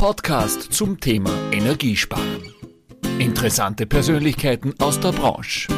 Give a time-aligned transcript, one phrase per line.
[0.00, 2.54] Podcast zum Thema Energiesparen.
[3.18, 5.68] Interessante Persönlichkeiten aus der Branche.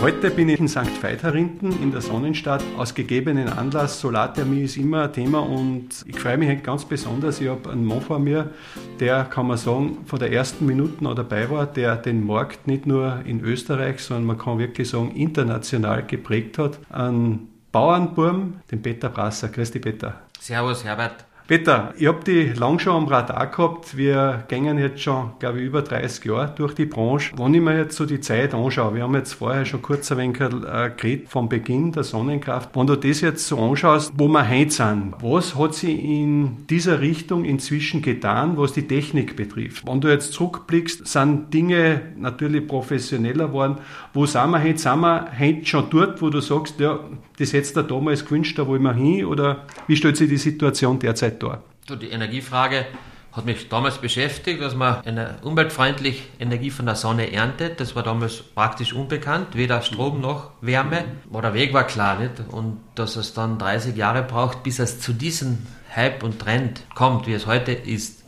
[0.00, 1.00] Heute bin ich in St.
[1.00, 2.64] Veitharinden in der Sonnenstadt.
[2.76, 7.40] Aus gegebenen Anlass, Solarthermie ist immer ein Thema und ich freue mich ganz besonders.
[7.40, 8.50] Ich habe einen Mann vor mir,
[8.98, 12.86] der, kann man sagen, von der ersten Minute an dabei war, der den Markt nicht
[12.86, 16.80] nur in Österreich, sondern man kann wirklich sagen, international geprägt hat.
[16.90, 19.46] Ein Bauernburm, den Peter Brasser.
[19.46, 20.22] Grüß dich, Peter.
[20.40, 21.24] Servus, Herbert.
[21.52, 23.94] Peter, ich habe die lang schon am Radar gehabt.
[23.94, 27.34] Wir gehen jetzt schon, glaube ich, über 30 Jahre durch die Branche.
[27.36, 30.16] Wenn ich mir jetzt so die Zeit anschaue, wir haben jetzt vorher schon kurz ein
[30.16, 32.70] wenig äh, geredet vom Beginn der Sonnenkraft.
[32.74, 37.02] Wenn du das jetzt so anschaust, wo wir heute sind, was hat sich in dieser
[37.02, 39.86] Richtung inzwischen getan, was die Technik betrifft?
[39.86, 43.76] Wenn du jetzt zurückblickst, sind Dinge natürlich professioneller geworden.
[44.14, 44.78] Wo sind wir heute?
[44.78, 46.98] Sind wir heute schon dort, wo du sagst, ja,
[47.38, 49.26] das hättest du damals gewünscht, da wollen wir hin?
[49.26, 51.62] Oder wie stellt sich die Situation derzeit dar?
[51.88, 52.86] Die Energiefrage
[53.32, 57.80] hat mich damals beschäftigt, dass man eine umweltfreundlich Energie von der Sonne erntet.
[57.80, 61.04] Das war damals praktisch unbekannt, weder Strom noch Wärme.
[61.30, 62.32] Aber der Weg war klar, nicht?
[62.50, 67.26] Und dass es dann 30 Jahre braucht, bis es zu diesem Hype und Trend kommt,
[67.26, 68.22] wie es heute ist,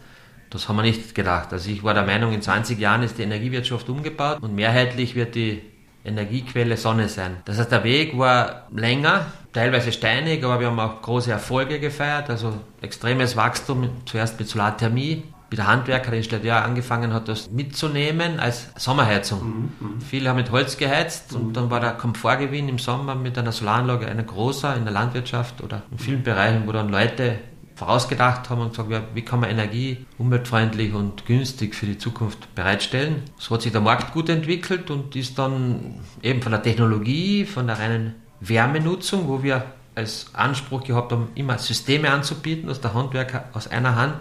[0.48, 1.52] das haben wir nicht gedacht.
[1.52, 5.34] Also ich war der Meinung, in 20 Jahren ist die Energiewirtschaft umgebaut und mehrheitlich wird
[5.34, 5.62] die
[6.04, 7.38] Energiequelle Sonne sein.
[7.46, 12.28] Das heißt, der Weg war länger, teilweise steinig, aber wir haben auch große Erfolge gefeiert,
[12.28, 18.40] also extremes Wachstum, zuerst mit Solarthermie, wie der Handwerker in Stadtjahr angefangen hat, das mitzunehmen
[18.40, 19.44] als Sommerheizung.
[19.44, 21.38] Mhm, mhm, Viele haben mit Holz geheizt mhm.
[21.38, 25.62] und dann war der Komfortgewinn im Sommer mit einer Solaranlage ein großer in der Landwirtschaft
[25.62, 27.38] oder in vielen Bereichen, wo dann Leute
[27.74, 33.22] vorausgedacht haben und gesagt, wie kann man Energie umweltfreundlich und günstig für die Zukunft bereitstellen.
[33.38, 37.66] So hat sich der Markt gut entwickelt und ist dann eben von der Technologie, von
[37.66, 39.64] der reinen Wärmenutzung, wo wir
[39.94, 44.16] als Anspruch gehabt haben, immer Systeme anzubieten, dass der Handwerker aus einer Hand,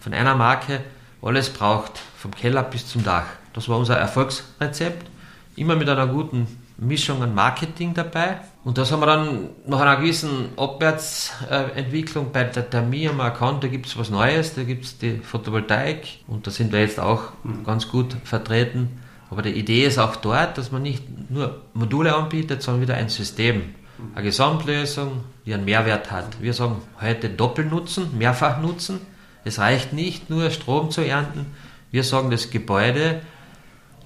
[0.00, 0.80] von einer Marke
[1.22, 3.26] alles braucht, vom Keller bis zum Dach.
[3.52, 5.08] Das war unser Erfolgsrezept.
[5.56, 6.46] Immer mit einer guten
[6.76, 8.40] Mischung an Marketing dabei.
[8.66, 13.62] Und das haben wir dann nach einer gewissen Abwärtsentwicklung bei der Thermie haben wir erkannt,
[13.62, 16.98] da gibt es was Neues, da gibt es die Photovoltaik und da sind wir jetzt
[16.98, 17.62] auch mhm.
[17.62, 19.00] ganz gut vertreten.
[19.30, 23.08] Aber die Idee ist auch dort, dass man nicht nur Module anbietet, sondern wieder ein
[23.08, 23.72] System,
[24.16, 26.42] eine Gesamtlösung, die einen Mehrwert hat.
[26.42, 28.98] Wir sagen heute Doppelnutzen, Mehrfachnutzen.
[29.44, 31.46] Es reicht nicht nur Strom zu ernten.
[31.92, 33.20] Wir sagen, das Gebäude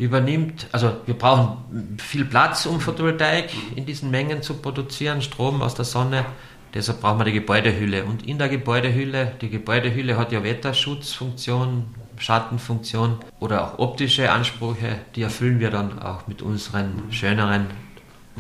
[0.01, 5.75] übernimmt, also wir brauchen viel Platz, um Photovoltaik in diesen Mengen zu produzieren, Strom aus
[5.75, 6.25] der Sonne.
[6.73, 8.05] Deshalb brauchen wir die Gebäudehülle.
[8.05, 11.85] Und in der Gebäudehülle, die Gebäudehülle hat ja Wetterschutzfunktion,
[12.17, 17.67] Schattenfunktion oder auch optische Ansprüche, die erfüllen wir dann auch mit unseren schöneren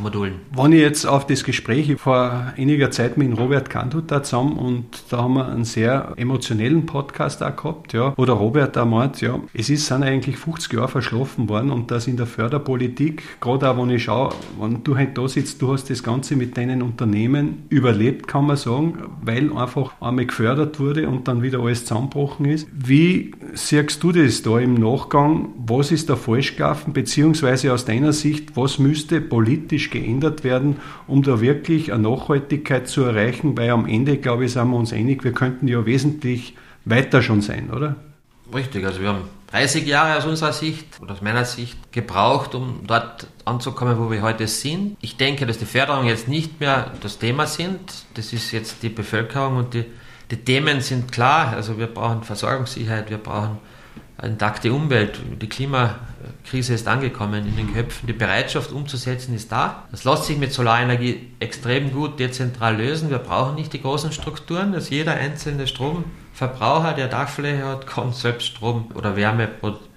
[0.01, 0.35] Modulen.
[0.55, 4.87] Wenn ich jetzt auf das Gespräch vor einiger Zeit mit Robert Kandut da zusammen und
[5.11, 9.21] da haben wir einen sehr emotionellen Podcast auch gehabt, ja, wo der Robert da meint,
[9.21, 13.69] ja, es ist, sind eigentlich 50 Jahre verschlafen worden und das in der Förderpolitik, gerade
[13.71, 16.83] auch wenn ich schaue, wenn du halt da sitzt, du hast das Ganze mit deinen
[16.83, 22.47] Unternehmen überlebt, kann man sagen, weil einfach einmal gefördert wurde und dann wieder alles zusammengebrochen
[22.47, 22.69] ist.
[22.73, 25.51] Wie siehst du das da im Nachgang?
[25.67, 31.23] Was ist da falsch gelaufen, beziehungsweise aus deiner Sicht, was müsste politisch geändert werden, um
[31.23, 35.25] da wirklich eine Nachhaltigkeit zu erreichen, weil am Ende, glaube ich, sind wir uns einig,
[35.25, 37.97] wir könnten ja wesentlich weiter schon sein, oder?
[38.53, 42.81] Richtig, also wir haben 30 Jahre aus unserer Sicht oder aus meiner Sicht gebraucht, um
[42.87, 44.97] dort anzukommen, wo wir heute sind.
[45.01, 47.81] Ich denke, dass die Förderung jetzt nicht mehr das Thema sind.
[48.15, 49.85] Das ist jetzt die Bevölkerung und die,
[50.31, 51.53] die Themen sind klar.
[51.55, 53.59] Also wir brauchen Versorgungssicherheit, wir brauchen
[54.23, 55.21] intakte Umwelt.
[55.41, 58.07] Die Klimakrise ist angekommen in den Köpfen.
[58.07, 59.85] Die Bereitschaft umzusetzen ist da.
[59.91, 63.11] Das lässt sich mit Solarenergie extrem gut dezentral lösen.
[63.11, 68.47] Wir brauchen nicht die großen Strukturen, dass jeder einzelne Stromverbraucher, der Dachfläche hat, kann selbst
[68.47, 69.49] Strom oder Wärme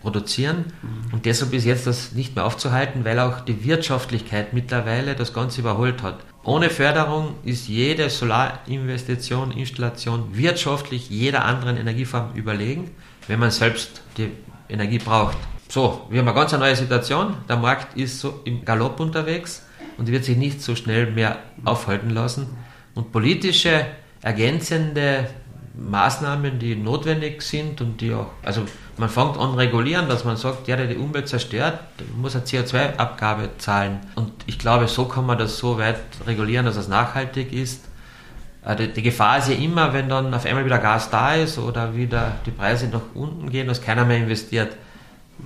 [0.01, 0.65] produzieren.
[1.11, 5.61] Und deshalb ist jetzt das nicht mehr aufzuhalten, weil auch die Wirtschaftlichkeit mittlerweile das Ganze
[5.61, 6.17] überholt hat.
[6.45, 12.91] Ohne Förderung ist jede Solarinvestition, Installation wirtschaftlich jeder anderen Energieform überlegen
[13.27, 14.31] wenn man selbst die
[14.69, 15.37] Energie braucht.
[15.69, 17.35] So, wir haben eine ganz neue Situation.
[17.47, 19.65] Der Markt ist so im Galopp unterwegs
[19.97, 22.47] und wird sich nicht so schnell mehr aufhalten lassen.
[22.93, 23.85] Und politische,
[24.21, 25.27] ergänzende
[25.75, 28.61] Maßnahmen, die notwendig sind und die auch, also
[28.97, 31.79] man fängt an regulieren, dass man sagt, der, der die Umwelt zerstört,
[32.15, 33.99] muss eine CO2-Abgabe zahlen.
[34.15, 37.81] Und ich glaube, so kann man das so weit regulieren, dass es nachhaltig ist
[38.65, 41.57] äh, die, die, Gefahr ist ja immer, wenn dann auf einmal wieder Gas da ist
[41.57, 44.75] oder wieder die Preise nach unten gehen, dass keiner mehr investiert.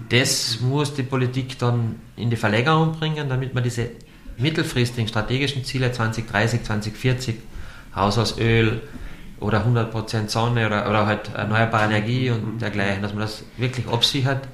[0.10, 3.90] Das muss die Politik dann in die Verlängerung bringen, damit man diese
[4.38, 7.36] mittelfristigen strategischen Ziele 2030, 2040,
[7.96, 8.82] Haus aus Öl,
[9.40, 14.48] oder 100% Sonne oder, oder halt erneuerbare Energie und dergleichen, dass man das wirklich absichert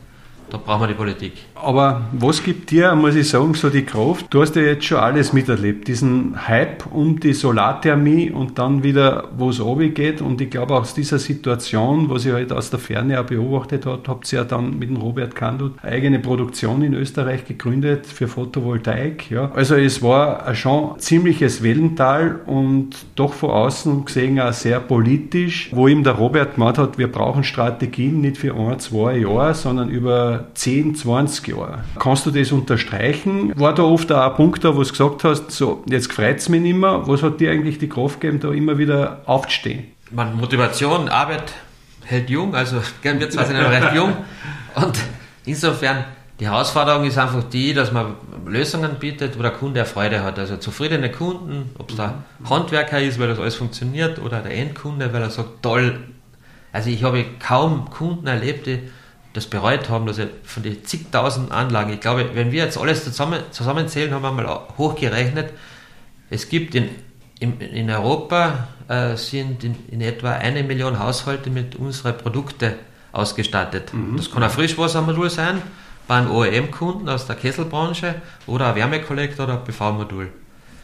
[0.53, 1.33] da brauchen wir die Politik.
[1.55, 4.27] Aber was gibt dir, muss ich sagen, so die Kraft?
[4.29, 5.87] Du hast ja jetzt schon alles miterlebt.
[5.87, 9.59] Diesen Hype um die Solarthermie und dann wieder, wo es
[9.95, 10.21] geht.
[10.21, 14.03] Und ich glaube, aus dieser Situation, was ich halt aus der Ferne auch beobachtet habe,
[14.07, 19.31] habt ihr ja dann mit dem Robert Kandut eigene Produktion in Österreich gegründet für Photovoltaik.
[19.31, 19.51] Ja.
[19.55, 25.87] Also es war schon ziemliches Wellental und doch von außen gesehen auch sehr politisch, wo
[25.87, 30.42] ihm der Robert gemeint hat, wir brauchen Strategien nicht für ein, zwei Jahre, sondern über
[30.53, 31.83] 10, 20 Jahre.
[31.99, 33.57] Kannst du das unterstreichen?
[33.59, 36.49] War da oft auch ein Punkt da, wo du gesagt hast, so, jetzt freut es
[36.49, 37.01] mich nicht mehr.
[37.05, 39.85] Was hat dir eigentlich die Kraft gegeben, da immer wieder aufzustehen?
[40.11, 41.53] Man, Motivation, Arbeit
[42.05, 44.13] hält jung, also gern wir zwar sind noch recht jung
[44.75, 44.99] und
[45.45, 46.03] insofern
[46.39, 50.39] die Herausforderung ist einfach die, dass man Lösungen bietet, wo der Kunde Freude hat.
[50.39, 55.13] Also zufriedene Kunden, ob es der Handwerker ist, weil das alles funktioniert, oder der Endkunde,
[55.13, 55.99] weil er sagt, toll.
[56.71, 58.79] Also ich habe kaum Kunden erlebt, die
[59.33, 63.03] das bereut haben, dass er von den zigtausend Anlagen, ich glaube, wenn wir jetzt alles
[63.03, 65.51] zusammen, zusammenzählen, haben wir mal hochgerechnet,
[66.29, 66.89] es gibt in,
[67.39, 72.73] in, in Europa äh, sind in, in, etwa eine Million Haushalte mit unseren Produkten
[73.11, 73.93] ausgestattet.
[73.93, 74.17] Mhm.
[74.17, 75.61] Das kann ein Frischwassermodul sein,
[76.07, 78.15] bei einem OEM-Kunden aus der Kesselbranche
[78.45, 80.29] oder ein Wärmekollektor oder ein PV-Modul.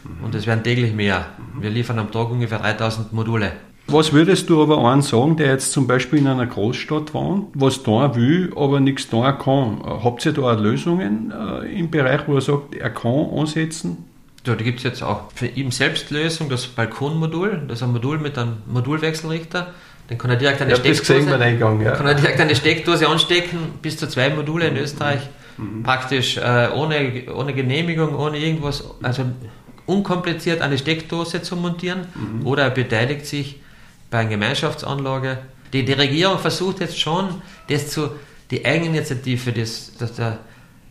[0.04, 0.24] Mhm.
[0.24, 1.26] Und es werden täglich mehr.
[1.54, 1.62] Mhm.
[1.62, 3.52] Wir liefern am Tag ungefähr 3000 Module.
[3.92, 7.82] Was würdest du aber einen sagen, der jetzt zum Beispiel in einer Großstadt wohnt, was
[7.82, 9.82] da will, aber nichts da kann?
[9.84, 14.04] Habt ihr da auch Lösungen äh, im Bereich, wo er sagt, er kann ansetzen?
[14.46, 17.92] Ja, da gibt es jetzt auch für ihn selbst Lösung, das Balkonmodul, das ist ein
[17.92, 19.74] Modul mit einem Modulwechselrichter.
[20.08, 21.92] Den kann er direkt eine Steckdose, Eingang, ja.
[21.92, 25.20] kann er direkt eine Steckdose anstecken, bis zu zwei Module in Österreich.
[25.56, 25.82] Mhm.
[25.82, 29.24] Praktisch äh, ohne, ohne Genehmigung, ohne irgendwas, also
[29.86, 32.06] unkompliziert eine Steckdose zu montieren.
[32.14, 32.46] Mhm.
[32.46, 33.60] Oder er beteiligt sich
[34.10, 35.38] bei einer Gemeinschaftsanlage.
[35.72, 38.10] Die, die Regierung versucht jetzt schon, das zu,
[38.50, 40.38] die Eigeninitiative, das, dass der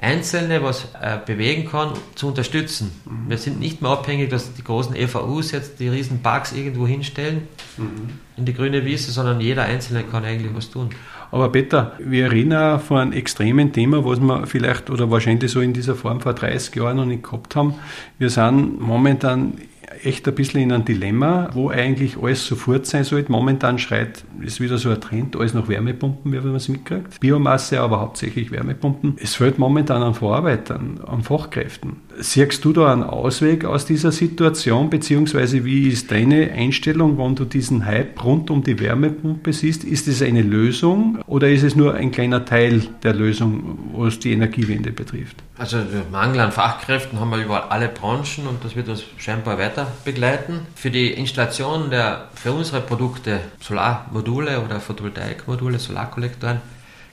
[0.01, 2.92] Einzelne was äh, bewegen kann, zu unterstützen.
[3.06, 3.30] Mhm.
[3.30, 7.50] Wir sind nicht mehr abhängig, dass die großen EVUs jetzt die riesen Parks irgendwo hinstellen
[7.75, 8.10] mhm.
[8.38, 10.92] in die grüne Wiese, sondern jeder Einzelne kann eigentlich was tun.
[11.31, 15.60] Aber Peter, wir reden auch von einem extremen Thema, was wir vielleicht oder wahrscheinlich so
[15.60, 17.75] in dieser Form vor 30 Jahren noch nicht gehabt haben.
[18.18, 19.60] Wir sind momentan
[20.03, 23.31] echt ein bisschen in einem Dilemma, wo eigentlich alles sofort sein sollte.
[23.31, 27.19] Momentan schreit, ist wieder so ein Trend, alles nach Wärmepumpen, wie man es mitkriegt.
[27.19, 29.15] Biomasse, aber hauptsächlich Wärmepumpen.
[29.21, 31.97] Es fehlt momentan an Vorarbeitern, an Fachkräften.
[32.19, 37.45] Siehst du da einen Ausweg aus dieser Situation, beziehungsweise wie ist deine Einstellung, wenn du
[37.45, 39.83] diesen Hype rund um die Wärmepumpe siehst?
[39.83, 44.31] Ist es eine Lösung oder ist es nur ein kleiner Teil der Lösung, was die
[44.31, 45.38] Energiewende betrifft?
[45.59, 49.88] Also Mangel an Fachkräften haben wir über alle Branchen und das wird uns scheinbar weiter
[50.06, 50.65] begleiten.
[50.73, 56.61] Für die Installation der, für unsere Produkte, Solarmodule oder Photovoltaikmodule, Solarkollektoren,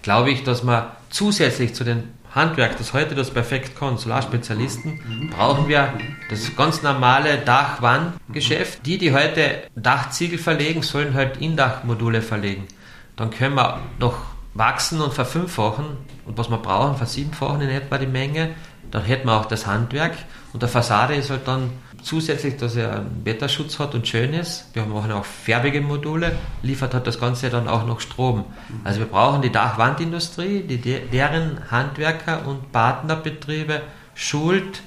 [0.03, 2.05] glaube ich, dass man zusätzlich zu den
[2.37, 5.95] Handwerk, das heute das perfekt kann, Solarspezialisten, brauchen wir
[6.31, 8.87] das ganz normale Dachwandgeschäft.
[8.87, 12.69] Die, die heute Dachziegel verlegen, sollen halt Indachmodule verlegen.
[13.17, 14.19] Dann können wir noch
[14.55, 15.97] wachsen und verfünffachen
[16.27, 18.51] und was wir brauchen, versiebenfachen in etwa die Menge.
[18.91, 20.15] Dann hätten wir auch das Handwerk
[20.53, 21.71] und der Fassade ist halt dann
[22.03, 24.67] zusätzlich, dass er einen Wetterschutz hat und schön ist.
[24.75, 28.45] Wir machen auch färbige Module, liefert hat das Ganze dann auch noch Strom.
[28.85, 33.83] Also wir brauchen die Dachwandindustrie, die deren Handwerker und Partnerbetriebe
[34.15, 34.83] schult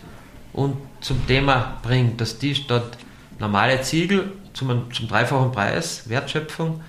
[0.53, 2.97] und zum Thema bringt, dass die statt
[3.37, 6.81] normale Ziegel zum, zum dreifachen Preis Wertschöpfung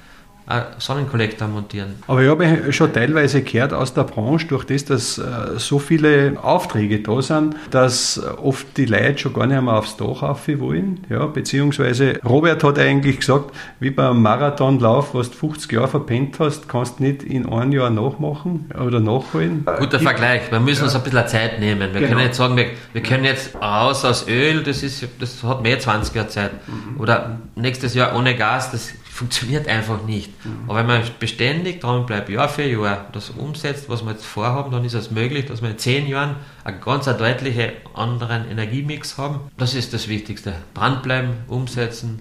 [0.78, 1.94] Sonnenkollektor montieren.
[2.06, 6.36] Aber ich habe schon teilweise gehört aus der Branche, durch das, dass äh, so viele
[6.42, 11.04] Aufträge da sind, dass oft die Leute schon gar nicht mehr aufs Dach rauf wollen.
[11.08, 16.68] Ja, beziehungsweise Robert hat eigentlich gesagt, wie beim Marathonlauf, was du 50 Jahre verpennt hast,
[16.68, 19.64] kannst du nicht in einem Jahr nachmachen oder nachholen.
[19.78, 20.50] Guter die, Vergleich.
[20.50, 20.84] Wir müssen ja.
[20.84, 21.92] uns ein bisschen Zeit nehmen.
[21.92, 22.08] Wir genau.
[22.08, 25.78] können nicht sagen, wir, wir, können jetzt raus aus Öl, das, ist, das hat mehr
[25.78, 26.50] 20 Jahre Zeit.
[26.66, 27.00] Mhm.
[27.00, 30.32] Oder nächstes Jahr ohne Gas, das funktioniert einfach nicht.
[30.46, 30.64] Mhm.
[30.66, 34.72] Aber wenn man beständig dran bleibt, Jahr für Jahr, das umsetzt, was wir jetzt vorhaben,
[34.72, 39.40] dann ist es möglich, dass wir in zehn Jahren einen ganz deutlichen anderen Energiemix haben.
[39.58, 40.54] Das ist das Wichtigste.
[40.72, 42.20] Dranbleiben, umsetzen.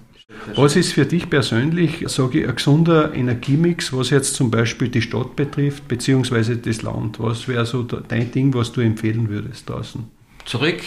[0.55, 5.01] Was ist für dich persönlich, sage ich, ein gesunder Energiemix, was jetzt zum Beispiel die
[5.01, 7.17] Stadt betrifft, beziehungsweise das Land?
[7.19, 10.03] Was wäre so dein Ding, was du empfehlen würdest draußen?
[10.43, 10.81] Zurück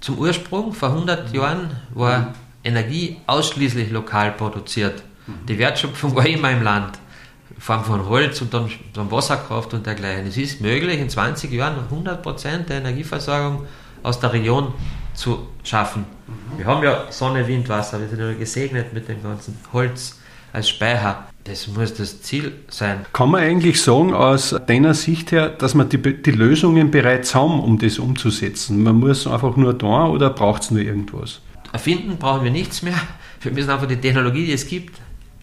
[0.00, 0.72] zum Ursprung.
[0.72, 2.34] Vor 100 Jahren war
[2.64, 5.02] Energie ausschließlich lokal produziert.
[5.48, 6.98] Die Wertschöpfung war immer im Land.
[7.54, 10.26] In Form von Holz und dann, dann Wasserkraft und dergleichen.
[10.26, 13.66] Es ist möglich, in 20 Jahren 100% der Energieversorgung
[14.02, 14.72] aus der Region
[15.14, 16.04] zu schaffen.
[16.56, 20.18] Wir haben ja Sonne, Wind, Wasser, wir sind ja gesegnet mit dem ganzen Holz,
[20.52, 21.28] als Speicher.
[21.44, 23.06] Das muss das Ziel sein.
[23.12, 27.60] Kann man eigentlich sagen, aus deiner Sicht her, dass wir die, die Lösungen bereits haben,
[27.60, 28.82] um das umzusetzen?
[28.82, 31.40] Man muss einfach nur da oder braucht es nur irgendwas?
[31.72, 33.00] Erfinden brauchen wir nichts mehr.
[33.40, 34.98] Wir müssen einfach die Technologie, die es gibt,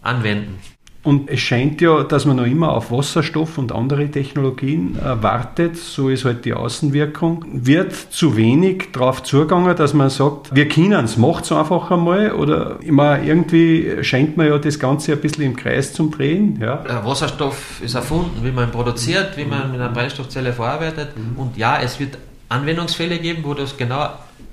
[0.06, 0.58] anwenden.
[1.06, 5.76] Und es scheint ja, dass man noch immer auf Wasserstoff und andere Technologien äh, wartet.
[5.76, 7.44] So ist halt die Außenwirkung.
[7.52, 12.32] Wird zu wenig darauf zugegangen, dass man sagt, wir können es, macht es einfach einmal.
[12.32, 16.58] Oder immer irgendwie scheint man ja das Ganze ein bisschen im Kreis zum Drehen.
[16.60, 16.82] Ja.
[17.04, 21.10] Wasserstoff ist erfunden, wie man ihn produziert, wie man mit einer Brennstoffzelle verarbeitet.
[21.16, 21.38] Mhm.
[21.38, 24.08] Und ja, es wird Anwendungsfälle geben, wo das genau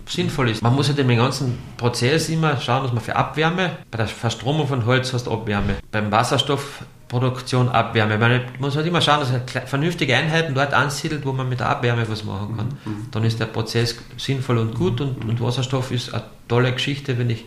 [0.08, 0.62] sinnvoll ist.
[0.62, 4.68] Man muss halt im ganzen Prozess immer schauen, dass man für Abwärme, bei der Verstromung
[4.68, 8.18] von Holz hast du Abwärme, beim Wasserstoffproduktion Abwärme.
[8.18, 11.70] Man muss halt immer schauen, dass man vernünftige Einheiten dort ansiedelt, wo man mit der
[11.70, 12.68] Abwärme was machen kann.
[12.86, 13.08] Mhm.
[13.12, 17.30] Dann ist der Prozess sinnvoll und gut und, und Wasserstoff ist eine tolle Geschichte, wenn
[17.30, 17.46] ich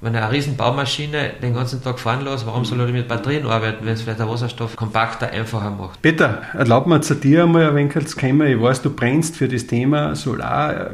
[0.00, 3.46] wenn er eine riesen Baumaschine den ganzen Tag fahren lässt, warum soll er mit Batterien
[3.46, 6.00] arbeiten, wenn es vielleicht der Wasserstoff kompakter, einfacher macht?
[6.00, 8.46] Peter, erlaub mir zu dir einmal ein wenig zu kommen.
[8.46, 10.92] Ich weiß, du brennst für das Thema Solar.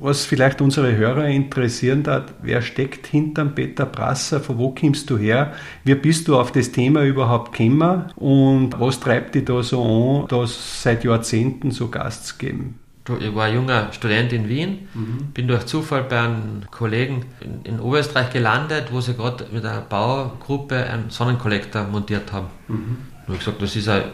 [0.00, 4.40] Was vielleicht unsere Hörer interessieren hat, wer steckt hinterm Peter Brasser?
[4.40, 5.52] Von wo kommst du her?
[5.84, 8.06] Wie bist du auf das Thema überhaupt gekommen?
[8.16, 12.81] Und was treibt dich da so an, das seit Jahrzehnten so Gast zu geben?
[13.08, 15.32] Ich war junger Student in Wien, mhm.
[15.34, 19.80] bin durch Zufall bei einem Kollegen in, in Oberösterreich gelandet, wo sie gerade mit einer
[19.80, 22.46] Baugruppe einen Sonnenkollektor montiert haben.
[22.68, 22.98] Mhm.
[23.26, 24.04] Und ich gesagt, das ist ein,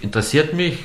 [0.00, 0.78] interessiert mich,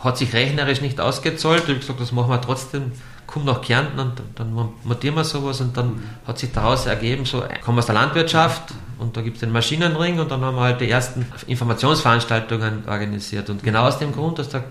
[0.00, 1.62] hat sich rechnerisch nicht ausgezahlt.
[1.62, 2.92] Ich habe gesagt, das machen wir trotzdem,
[3.26, 4.52] komm nach Kärnten und dann
[4.84, 6.02] montieren wir sowas und dann mhm.
[6.26, 10.18] hat sich daraus ergeben, so komme aus der Landwirtschaft und da gibt es den Maschinenring
[10.20, 13.48] und dann haben wir halt die ersten Informationsveranstaltungen organisiert.
[13.48, 14.64] Und genau aus dem Grund, dass der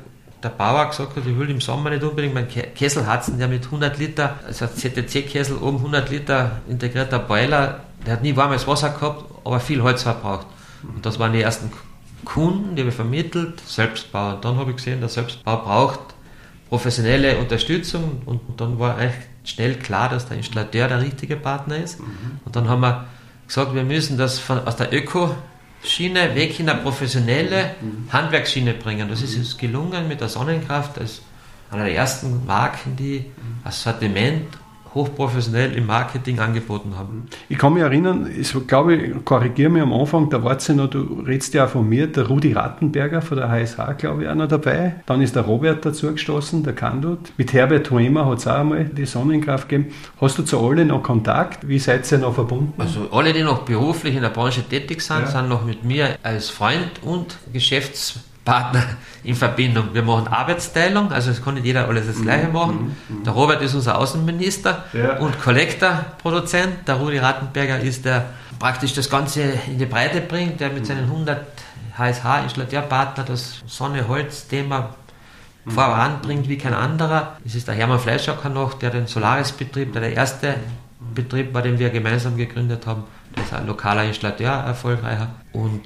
[0.44, 3.65] der Bauer gesagt hat, ich will im Sommer nicht unbedingt meinen Kessel hatzen, der mit
[3.65, 9.25] 100 Liter, also CTC-Kessel, oben 100 Liter integrierter Boiler, der hat nie warmes Wasser gehabt,
[9.44, 10.46] aber viel Holz verbraucht.
[10.84, 11.72] Und das waren die ersten
[12.24, 14.36] Kunden, die wir vermittelt, Selbstbau.
[14.36, 16.00] Und dann habe ich gesehen, der Selbstbau braucht
[16.70, 22.00] professionelle Unterstützung und dann war eigentlich schnell klar, dass der Installateur der richtige Partner ist.
[22.00, 22.39] Mhm.
[22.46, 23.06] Und dann haben wir
[23.48, 25.34] gesagt, wir müssen das von, aus der Öko-
[25.84, 28.12] Schiene weg in eine professionelle mhm.
[28.12, 29.10] Handwerksschiene bringen.
[29.10, 31.22] Das ist uns gelungen mit der Sonnenkraft als
[31.72, 33.26] einer der ersten Marken, die
[33.64, 34.58] das Sortiment
[34.98, 37.27] hochprofessionell im Marketing angeboten haben.
[37.50, 41.24] Ich kann mich erinnern, ich glaube, ich korrigiere mich am Anfang, da war noch, du
[41.25, 44.48] redest ja auch von mir, der Rudi Rattenberger von der HSH, glaube ich, auch noch
[44.48, 44.96] dabei.
[45.06, 47.20] Dann ist der Robert dazu gestoßen, der Kandut.
[47.38, 49.94] Mit Herbert Hoemer hat es auch einmal die Sonnenkraft gegeben.
[50.20, 51.68] Hast du zu allen noch Kontakt?
[51.68, 52.74] Wie seid ihr noch verbunden?
[52.77, 55.27] Also alle, die noch beruflich in der Branche tätig sind, ja.
[55.27, 58.84] sind noch mit mir als Freund und Geschäftspartner Partner
[59.25, 59.89] in Verbindung.
[59.92, 62.96] Wir machen Arbeitsteilung, also es kann nicht jeder alles das Gleiche mhm, machen.
[63.10, 63.24] Mhm, mhm.
[63.25, 65.18] Der Robert ist unser Außenminister ja.
[65.18, 66.88] und Kollektorproduzent.
[66.88, 71.04] Der Rudi Rattenberger ist der praktisch das Ganze in die Breite bringt, der mit seinen
[71.04, 71.46] 100
[71.98, 74.96] HSH-Installateurpartner das Sonne-Holz-Thema
[75.68, 77.38] voranbringt wie kein anderer.
[77.46, 80.56] Es ist der Hermann Fleischacker noch, der den Solaris-Betrieb, der der erste
[81.13, 83.04] Betrieb war, den wir gemeinsam gegründet haben.
[83.41, 85.29] Ist ein lokaler Installateur, erfolgreicher.
[85.53, 85.82] Und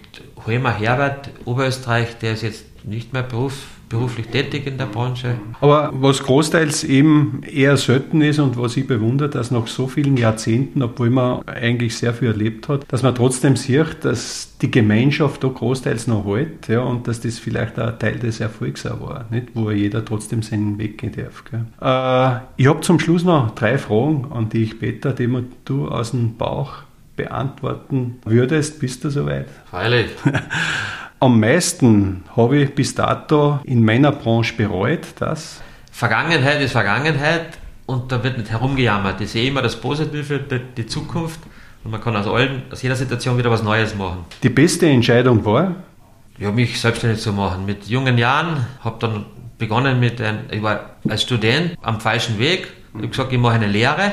[0.45, 5.35] Hoemer Herbert, Oberösterreich, der ist jetzt nicht mehr beruf, beruflich tätig in der Branche.
[5.59, 10.17] Aber was großteils eben eher selten ist und was ich bewundere, dass nach so vielen
[10.17, 15.43] Jahrzehnten, obwohl man eigentlich sehr viel erlebt hat, dass man trotzdem sieht, dass die Gemeinschaft
[15.43, 19.01] da großteils noch hält ja, und dass das vielleicht auch ein Teil des Erfolgs auch
[19.01, 19.49] war, nicht?
[19.53, 21.43] wo jeder trotzdem seinen Weg gehen darf.
[21.51, 25.29] Äh, ich habe zum Schluss noch drei Fragen an dich, Peter, die
[25.65, 26.83] du aus dem Bauch
[27.15, 29.47] beantworten würdest, bist du soweit?
[29.69, 30.11] Freilich.
[31.19, 38.11] Am meisten habe ich bis dato in meiner Branche bereut, dass Vergangenheit ist Vergangenheit und
[38.11, 39.21] da wird nicht herumgejammert.
[39.21, 40.39] Ich sehe immer das Positive,
[40.77, 41.39] die Zukunft
[41.83, 44.25] und man kann aus, allen, aus jeder Situation wieder was Neues machen.
[44.41, 45.75] Die beste Entscheidung war?
[46.39, 47.65] Ja, mich selbstständig zu machen.
[47.65, 49.25] Mit jungen Jahren habe dann
[49.57, 52.67] begonnen mit, ein, ich war als Student am falschen Weg.
[52.93, 54.11] Ich habe gesagt, ich mache eine Lehre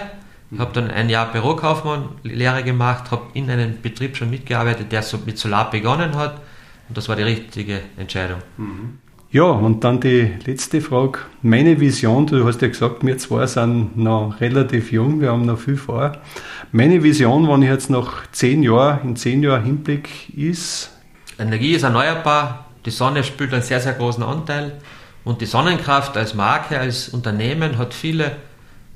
[0.51, 5.19] ich habe dann ein Jahr Bürokaufmann-Lehre gemacht, habe in einem Betrieb schon mitgearbeitet, der so
[5.25, 6.41] mit Solar begonnen hat.
[6.89, 8.39] Und das war die richtige Entscheidung.
[8.57, 8.99] Mhm.
[9.31, 11.19] Ja, und dann die letzte Frage.
[11.43, 15.59] Meine Vision, du hast ja gesagt, wir zwei sind noch relativ jung, wir haben noch
[15.59, 16.13] viel vor.
[16.73, 20.97] Meine Vision, wenn ich jetzt nach zehn Jahren, in zehn Jahren Hinblick, ist?
[21.39, 24.81] Energie ist erneuerbar, die Sonne spielt einen sehr, sehr großen Anteil
[25.25, 28.35] und die Sonnenkraft als Marke, als Unternehmen hat viele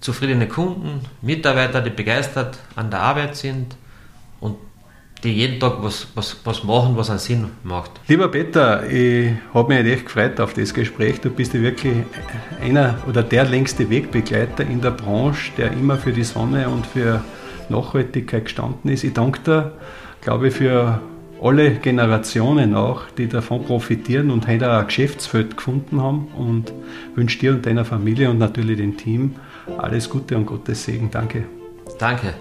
[0.03, 3.77] zufriedene Kunden, Mitarbeiter, die begeistert an der Arbeit sind
[4.41, 4.57] und
[5.23, 7.93] die jeden Tag was, was, was machen, was einen Sinn macht.
[8.09, 11.21] Lieber Peter, ich habe mich echt gefreut auf das Gespräch.
[11.21, 11.95] Du bist ja wirklich
[12.61, 17.25] einer oder der längste Wegbegleiter in der Branche, der immer für die Sonne und für
[17.69, 19.05] Nachhaltigkeit gestanden ist.
[19.05, 19.73] Ich danke dir,
[20.21, 21.01] glaube ich, für
[21.41, 26.73] alle Generationen auch, die davon profitieren und heute ein Geschäftsfeld gefunden haben und
[27.15, 29.37] wünsche dir und deiner Familie und natürlich dem Team
[29.79, 31.11] alles Gute und Gottes Segen.
[31.11, 31.45] Danke.
[31.99, 32.35] Danke.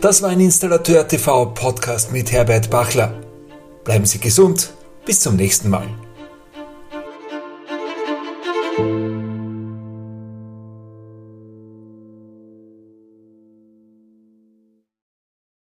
[0.00, 3.20] Das war ein Installateur TV Podcast mit Herbert Bachler.
[3.84, 4.72] Bleiben Sie gesund.
[5.04, 5.88] Bis zum nächsten Mal.